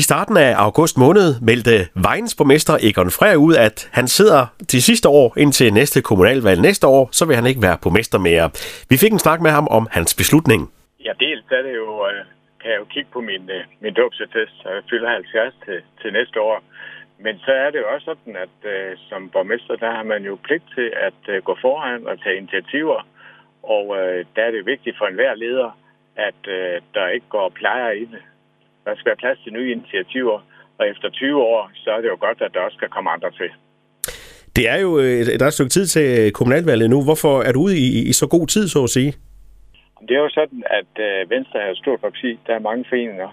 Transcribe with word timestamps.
I 0.00 0.02
starten 0.10 0.36
af 0.36 0.52
august 0.66 0.96
måned 1.04 1.28
meldte 1.50 1.76
Vejens 2.06 2.34
borgmester 2.38 2.74
Egon 2.88 3.10
Frey 3.16 3.34
ud, 3.46 3.54
at 3.66 3.76
han 3.98 4.06
sidder 4.18 4.42
til 4.70 4.80
sidste 4.82 5.08
år 5.08 5.28
indtil 5.42 5.72
næste 5.80 5.98
kommunalvalg 6.08 6.60
næste 6.68 6.86
år, 6.86 7.04
så 7.18 7.22
vil 7.26 7.36
han 7.36 7.46
ikke 7.50 7.62
være 7.66 7.78
borgmester 7.82 8.18
mere. 8.28 8.46
Vi 8.90 8.96
fik 9.02 9.12
en 9.12 9.24
snak 9.26 9.40
med 9.46 9.52
ham 9.58 9.66
om 9.78 9.84
hans 9.96 10.12
beslutning. 10.20 10.60
Ja, 11.06 11.12
dels 11.24 11.44
er 11.58 11.62
det 11.66 11.74
jo, 11.82 11.88
øh, 12.08 12.20
kan 12.60 12.70
jeg 12.72 12.78
jo 12.82 12.86
kigge 12.94 13.10
på 13.12 13.20
min, 13.30 13.44
øh, 13.56 13.62
min 13.84 13.94
dåbsattest, 14.00 14.56
og 14.66 14.70
jeg 14.76 14.82
fylder 14.90 15.10
70 15.10 15.54
til, 15.64 15.78
til 16.00 16.12
næste 16.18 16.38
år. 16.40 16.56
Men 17.24 17.34
så 17.44 17.52
er 17.64 17.68
det 17.70 17.78
jo 17.82 17.88
også 17.94 18.04
sådan, 18.10 18.36
at 18.46 18.56
øh, 18.74 18.96
som 19.08 19.20
borgmester, 19.34 19.76
der 19.84 19.90
har 19.96 20.04
man 20.12 20.22
jo 20.30 20.34
pligt 20.46 20.66
til 20.76 20.88
at 21.08 21.20
øh, 21.28 21.42
gå 21.48 21.54
foran 21.64 22.06
og 22.10 22.14
tage 22.22 22.36
initiativer. 22.36 23.00
Og 23.74 23.84
øh, 24.00 24.24
der 24.34 24.42
er 24.44 24.50
det 24.50 24.66
vigtigt 24.72 24.98
for 24.98 25.06
enhver 25.06 25.34
leder, 25.34 25.70
at 26.16 26.40
øh, 26.56 26.80
der 26.94 27.08
ikke 27.16 27.28
går 27.36 27.48
plejer 27.60 27.90
i 27.90 28.04
det. 28.12 28.22
Der 28.84 28.94
skal 28.94 29.10
være 29.10 29.22
plads 29.24 29.38
til 29.44 29.52
nye 29.52 29.72
initiativer, 29.72 30.38
og 30.78 30.88
efter 30.88 31.10
20 31.10 31.42
år, 31.42 31.70
så 31.74 31.90
er 31.90 32.00
det 32.00 32.08
jo 32.08 32.16
godt, 32.20 32.42
at 32.42 32.54
der 32.54 32.60
også 32.60 32.76
skal 32.76 32.88
komme 32.88 33.10
andre 33.10 33.30
til. 33.30 33.50
Det 34.56 34.64
er 34.68 34.78
jo 34.80 34.90
et, 34.96 35.26
der 35.38 35.44
er 35.44 35.52
et 35.52 35.58
stykke 35.58 35.76
tid 35.78 35.86
til 35.86 36.32
kommunalvalget 36.32 36.90
nu. 36.90 36.98
Hvorfor 37.04 37.34
er 37.42 37.52
du 37.52 37.60
ude 37.60 37.76
i, 37.78 38.08
i 38.10 38.12
så 38.12 38.26
god 38.28 38.46
tid, 38.46 38.68
så 38.68 38.82
at 38.82 38.90
sige? 38.90 39.12
Det 40.08 40.14
er 40.16 40.22
jo 40.26 40.30
sådan, 40.40 40.62
at 40.80 40.92
uh, 41.06 41.30
Venstre 41.30 41.58
er 41.60 41.70
et 41.70 41.78
stort 41.78 42.00
parti. 42.00 42.30
Der 42.46 42.54
er 42.54 42.68
mange 42.68 42.84
foreninger. 42.88 43.30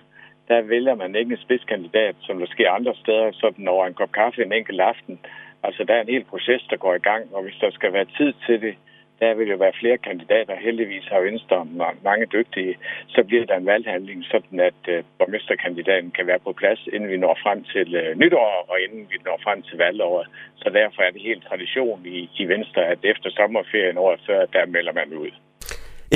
Der 0.47 0.61
vælger 0.61 0.95
man 0.95 1.15
ikke 1.15 1.31
en 1.31 1.43
spidskandidat, 1.45 2.15
som 2.19 2.39
der 2.39 2.47
sker 2.47 2.71
andre 2.71 2.95
steder, 3.03 3.31
sådan 3.33 3.67
over 3.67 3.87
en 3.87 3.93
kop 3.93 4.11
kaffe 4.11 4.45
en 4.45 4.53
enkelt 4.53 4.81
aften. 4.81 5.19
Altså, 5.63 5.83
der 5.87 5.93
er 5.93 6.01
en 6.01 6.13
hel 6.15 6.23
proces, 6.23 6.61
der 6.69 6.77
går 6.77 6.93
i 6.95 7.05
gang, 7.09 7.23
og 7.35 7.43
hvis 7.43 7.57
der 7.61 7.71
skal 7.71 7.93
være 7.93 8.05
tid 8.17 8.33
til 8.45 8.61
det, 8.61 8.75
der 9.21 9.33
vil 9.33 9.49
jo 9.49 9.57
være 9.65 9.79
flere 9.81 9.97
kandidater. 9.97 10.55
Heldigvis 10.55 11.05
har 11.11 11.19
Venstre 11.19 11.67
mange 12.03 12.25
dygtige. 12.25 12.77
Så 13.07 13.23
bliver 13.23 13.45
der 13.45 13.57
en 13.57 13.65
valghandling, 13.65 14.25
sådan 14.25 14.59
at 14.59 14.81
øh, 14.87 15.03
borgmesterkandidaten 15.17 16.11
kan 16.11 16.27
være 16.27 16.39
på 16.39 16.53
plads, 16.53 16.87
inden 16.93 17.09
vi 17.09 17.17
når 17.17 17.37
frem 17.43 17.63
til 17.63 17.95
øh, 17.95 18.19
nytår, 18.19 18.65
og 18.71 18.77
inden 18.85 19.07
vi 19.11 19.17
når 19.25 19.39
frem 19.43 19.61
til 19.61 19.77
valgåret. 19.77 20.27
Så 20.55 20.69
derfor 20.69 21.01
er 21.01 21.11
det 21.11 21.21
helt 21.21 21.43
tradition 21.49 22.01
i, 22.05 22.29
i 22.41 22.45
Venstre, 22.53 22.81
at 22.85 22.99
efter 23.03 23.29
sommerferien 23.29 23.97
året 23.97 24.19
før, 24.27 24.45
der 24.45 24.65
melder 24.65 24.93
man 24.93 25.13
ud. 25.13 25.31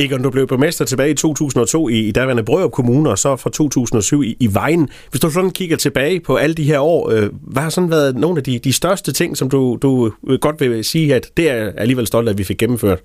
Egon, 0.04 0.24
du 0.24 0.32
blev 0.32 0.48
borgmester 0.48 0.86
tilbage 0.86 1.12
i 1.12 1.16
2002 1.16 1.90
i, 1.90 2.00
i 2.10 2.12
daværende 2.12 2.46
Brørup 2.50 2.72
Kommune, 2.72 3.10
og 3.14 3.18
så 3.18 3.30
fra 3.44 3.50
2007 3.50 4.24
i, 4.24 4.32
i 4.46 4.48
Vejen. 4.60 4.84
Hvis 5.12 5.22
du 5.24 5.30
sådan 5.30 5.56
kigger 5.60 5.78
tilbage 5.86 6.18
på 6.28 6.34
alle 6.44 6.56
de 6.62 6.70
her 6.72 6.80
år, 6.80 7.02
øh, 7.14 7.26
hvad 7.54 7.64
har 7.66 7.74
sådan 7.76 7.94
været 7.98 8.12
nogle 8.24 8.38
af 8.40 8.44
de, 8.50 8.54
de 8.68 8.74
største 8.82 9.10
ting, 9.20 9.32
som 9.40 9.48
du, 9.56 9.62
du 9.86 9.92
øh, 10.30 10.38
godt 10.46 10.58
vil 10.62 10.84
sige, 10.94 11.08
at 11.18 11.26
det 11.38 11.46
er 11.56 11.62
alligevel 11.84 12.08
stolt, 12.08 12.30
at 12.30 12.38
vi 12.42 12.46
fik 12.50 12.60
gennemført? 12.64 13.00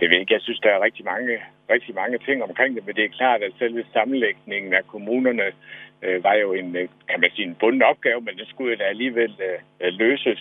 Jeg 0.00 0.08
ved 0.10 0.18
ikke, 0.20 0.34
jeg 0.36 0.44
synes, 0.46 0.60
der 0.64 0.70
er 0.76 0.84
rigtig 0.86 1.04
mange, 1.12 1.32
rigtig 1.74 1.94
mange 2.00 2.18
ting 2.26 2.38
omkring 2.48 2.70
det, 2.76 2.82
men 2.86 2.94
det 2.96 3.04
er 3.04 3.18
klart, 3.20 3.40
at 3.42 3.52
selve 3.58 3.84
sammenlægningen 3.96 4.72
af 4.78 4.84
kommunerne 4.92 5.46
øh, 6.04 6.24
var 6.26 6.34
jo 6.44 6.48
en, 6.60 6.68
øh, 6.80 6.88
kan 7.10 7.20
man 7.20 7.30
sige, 7.34 7.48
en 7.48 7.56
bunden 7.60 7.82
opgave, 7.92 8.20
men 8.26 8.34
det 8.40 8.46
skulle 8.52 8.76
da 8.76 8.84
alligevel 8.84 9.32
øh, 9.46 9.92
løses. 10.02 10.40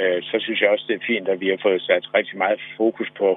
Øh, 0.00 0.18
så 0.22 0.36
synes 0.44 0.60
jeg 0.60 0.70
også, 0.70 0.84
det 0.88 0.96
er 0.96 1.08
fint, 1.12 1.28
at 1.28 1.40
vi 1.40 1.48
har 1.48 1.60
fået 1.62 1.82
sat 1.82 2.04
rigtig 2.14 2.36
meget 2.38 2.60
fokus 2.76 3.10
på 3.20 3.28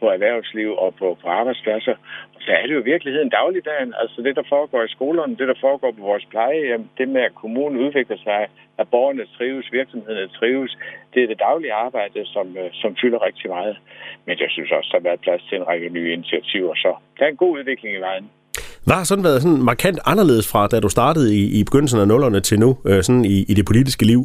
på 0.00 0.06
erhvervsliv 0.14 0.70
og 0.84 0.90
på, 1.00 1.06
på 1.22 1.26
arbejdspladser. 1.40 1.94
Og 2.34 2.40
så 2.44 2.50
er 2.58 2.62
det 2.66 2.74
jo 2.74 2.80
i 2.82 2.90
virkeligheden 2.92 3.30
dagligdagen. 3.40 3.90
Altså 4.02 4.18
det, 4.26 4.36
der 4.36 4.46
foregår 4.54 4.82
i 4.84 4.94
skolerne, 4.96 5.36
det, 5.40 5.48
der 5.52 5.58
foregår 5.66 5.90
på 5.98 6.02
vores 6.10 6.24
plejehjem, 6.32 6.84
det 6.98 7.08
med, 7.08 7.22
at 7.28 7.34
kommunen 7.42 7.76
udvikler 7.84 8.18
sig, 8.26 8.40
at 8.80 8.86
borgerne 8.94 9.26
trives, 9.36 9.72
virksomhederne 9.72 10.28
trives, 10.38 10.72
det 11.12 11.22
er 11.22 11.28
det 11.32 11.38
daglige 11.48 11.74
arbejde, 11.86 12.20
som, 12.34 12.46
øh, 12.60 12.68
som 12.72 12.90
fylder 13.00 13.26
rigtig 13.28 13.50
meget. 13.50 13.76
Men 14.26 14.34
jeg 14.38 14.50
synes 14.50 14.70
også, 14.76 14.88
der 14.92 14.98
har 14.98 15.08
været 15.08 15.20
plads 15.20 15.42
til 15.48 15.56
en 15.58 15.66
række 15.70 15.88
nye 15.88 16.12
initiativer, 16.12 16.74
så 16.74 16.90
der 17.18 17.24
er 17.24 17.30
en 17.30 17.42
god 17.44 17.58
udvikling 17.58 17.92
i 17.96 18.00
vejen. 18.08 18.26
Hvad 18.86 18.96
har 18.96 19.04
sådan 19.04 19.24
været 19.24 19.42
sådan 19.42 19.62
markant 19.62 19.98
anderledes 20.06 20.46
fra, 20.52 20.66
da 20.66 20.80
du 20.80 20.88
startede 20.88 21.28
i, 21.40 21.60
i 21.60 21.64
begyndelsen 21.64 22.00
af 22.00 22.08
nullerne 22.08 22.40
til 22.40 22.58
nu, 22.60 22.78
øh, 22.86 23.02
sådan 23.02 23.24
i, 23.24 23.36
i 23.48 23.54
det 23.54 23.66
politiske 23.66 24.04
liv? 24.06 24.20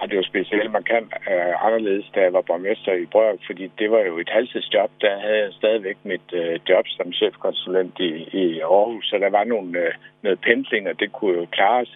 Og 0.00 0.04
det 0.08 0.16
var 0.16 0.22
specielt 0.22 0.72
markant 0.72 1.10
uh, 1.32 1.66
anderledes, 1.66 2.06
da 2.14 2.20
jeg 2.20 2.32
var 2.32 2.40
borgmester 2.50 2.92
i 2.92 3.06
Brøg, 3.12 3.38
fordi 3.46 3.64
det 3.78 3.90
var 3.90 4.02
jo 4.08 4.18
et 4.18 4.30
halvtidsjob. 4.36 4.90
Der 5.00 5.14
havde 5.24 5.38
jeg 5.44 5.52
stadigvæk 5.52 5.98
mit 6.04 6.28
uh, 6.32 6.54
job 6.68 6.84
som 6.96 7.12
chefkonsulent 7.12 7.94
i, 7.98 8.10
i 8.42 8.60
Aarhus, 8.60 9.04
så 9.04 9.18
der 9.24 9.30
var 9.30 9.44
nogle, 9.44 9.70
uh, 9.78 9.92
noget 10.22 10.38
pendling, 10.40 10.88
og 10.88 11.00
det 11.00 11.12
kunne 11.12 11.36
jo 11.38 11.46
klares. 11.52 11.90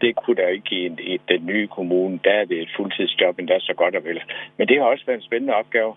Det 0.00 0.16
kunne 0.16 0.36
der 0.36 0.48
ikke 0.48 0.72
i, 0.82 0.84
i 1.12 1.20
den 1.28 1.46
nye 1.46 1.66
kommune. 1.66 2.20
Der 2.24 2.34
er 2.40 2.44
det 2.44 2.58
et 2.62 2.70
fuldtidsjob, 2.76 3.38
endda 3.38 3.56
så 3.60 3.74
godt 3.76 3.96
og 3.96 4.04
vel. 4.04 4.20
Men 4.56 4.68
det 4.68 4.76
har 4.78 4.84
også 4.84 5.04
været 5.06 5.18
en 5.18 5.28
spændende 5.28 5.54
opgave. 5.54 5.94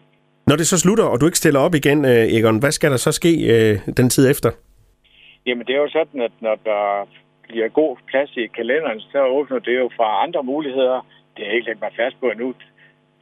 Når 0.47 0.55
det 0.55 0.67
så 0.67 0.79
slutter, 0.79 1.05
og 1.05 1.21
du 1.21 1.25
ikke 1.25 1.37
stiller 1.37 1.59
op 1.59 1.75
igen, 1.75 2.05
Egon, 2.05 2.59
hvad 2.59 2.71
skal 2.71 2.91
der 2.91 2.97
så 2.97 3.11
ske 3.11 3.31
uh, 3.53 3.93
den 3.97 4.09
tid 4.09 4.31
efter? 4.31 4.49
Jamen, 5.45 5.65
det 5.67 5.75
er 5.75 5.81
jo 5.81 5.89
sådan, 5.89 6.21
at 6.21 6.31
når 6.39 6.55
der 6.65 7.07
bliver 7.47 7.67
god 7.67 7.97
plads 8.09 8.37
i 8.37 8.47
kalenderen, 8.47 8.99
så 8.99 9.19
åbner 9.37 9.59
det 9.59 9.75
jo 9.77 9.89
for 9.95 10.03
andre 10.03 10.43
muligheder 10.43 11.05
det 11.37 11.47
er 11.47 11.51
ikke 11.51 11.67
lagt 11.67 11.81
mig 11.81 11.93
fast 12.01 12.15
på 12.19 12.25
endnu. 12.29 12.49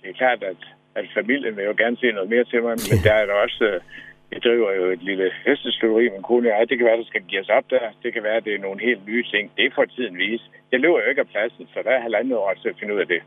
Det 0.02 0.10
er 0.10 0.14
klart, 0.22 0.44
at, 0.52 0.62
at 0.96 1.06
familien 1.14 1.56
vil 1.58 1.66
jo 1.66 1.76
gerne 1.78 1.98
se 1.98 2.12
noget 2.12 2.30
mere 2.30 2.46
til 2.52 2.62
mig, 2.64 2.76
men 2.90 2.98
der 3.06 3.14
er 3.22 3.26
der 3.26 3.34
også... 3.46 3.64
Øh, 3.72 3.80
jeg 4.34 4.42
driver 4.44 4.72
jo 4.80 4.86
et 4.96 5.04
lille 5.10 5.32
hestestøveri, 5.46 6.06
men 6.10 6.22
kone 6.30 6.50
og 6.50 6.60
jeg. 6.60 6.70
Det 6.70 6.78
kan 6.78 6.88
være, 6.88 6.98
der 6.98 7.12
skal 7.12 7.24
give 7.30 7.42
os 7.42 7.50
op 7.58 7.66
der. 7.70 7.86
Det 8.04 8.14
kan 8.14 8.24
være, 8.24 8.38
at 8.40 8.46
det 8.46 8.54
er 8.54 8.66
nogle 8.68 8.80
helt 8.88 9.04
nye 9.10 9.24
ting. 9.34 9.52
Det 9.58 9.74
får 9.76 9.86
tiden 9.86 10.18
vise. 10.18 10.44
Jeg 10.72 10.80
løber 10.80 11.00
jo 11.04 11.10
ikke 11.10 11.22
af 11.22 11.28
pladsen, 11.28 11.68
så 11.74 11.80
der 11.86 11.92
er 11.92 12.02
halvandet 12.02 12.38
år 12.38 12.54
til 12.62 12.70
at 12.70 12.76
finde 12.80 12.94
ud 12.96 13.00
af 13.00 13.08
det. 13.08 13.22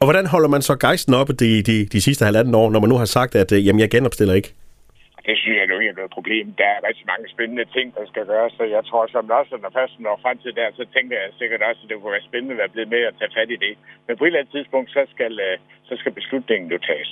Og 0.00 0.06
hvordan 0.06 0.26
holder 0.26 0.48
man 0.48 0.62
så 0.62 0.76
gejsten 0.76 1.14
oppe 1.14 1.32
de, 1.32 1.62
de, 1.62 1.86
de 1.94 2.00
sidste 2.00 2.24
halvanden 2.24 2.54
år, 2.54 2.70
når 2.70 2.80
man 2.80 2.88
nu 2.88 2.96
har 2.96 3.04
sagt, 3.04 3.34
at 3.34 3.52
øh, 3.52 3.66
jamen, 3.66 3.80
jeg 3.80 3.90
genopstiller 3.90 4.34
ikke? 4.34 4.54
Det 5.26 5.34
synes 5.38 5.56
jeg 5.58 5.66
nu 5.68 5.76
ikke 5.78 5.92
er 5.94 6.00
noget 6.00 6.16
problem. 6.18 6.44
Der 6.60 6.68
er 6.74 6.86
rigtig 6.88 7.06
mange 7.12 7.26
spændende 7.34 7.66
ting, 7.76 7.86
der 7.96 8.04
skal 8.10 8.24
gøres, 8.32 8.52
så 8.58 8.64
jeg 8.76 8.82
tror 8.88 9.04
som 9.14 9.30
også, 9.40 9.54
når 9.64 9.72
først 9.78 9.94
når 10.06 10.20
frem 10.24 10.36
til 10.44 10.52
der, 10.60 10.68
så 10.78 10.84
tænker 10.94 11.16
jeg 11.22 11.30
sikkert 11.40 11.62
også, 11.68 11.80
at 11.82 11.88
det 11.88 11.96
kunne 11.96 12.16
være 12.16 12.28
spændende 12.30 12.54
at 12.54 12.60
være 12.62 12.74
blevet 12.74 12.90
med 12.94 13.02
at 13.10 13.14
tage 13.18 13.34
fat 13.38 13.50
i 13.56 13.58
det. 13.64 13.74
Men 14.06 14.12
på 14.16 14.24
et 14.24 14.28
eller 14.28 14.40
andet 14.40 14.54
tidspunkt, 14.56 14.88
så 14.96 15.02
skal, 15.14 15.32
øh, 15.46 15.54
så 15.88 15.94
skal 16.00 16.12
beslutningen 16.18 16.66
jo 16.74 16.78
tages. 16.90 17.10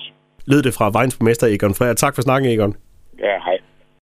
Lød 0.50 0.60
det 0.66 0.72
fra 0.78 0.86
Vejens 0.96 1.16
borgmester 1.16 1.46
Egon 1.54 1.74
Freja. 1.78 1.94
Tak 1.94 2.14
for 2.14 2.22
snakken, 2.22 2.46
Egon. 2.54 2.72
Ja, 3.26 3.34
hej. 3.46 3.58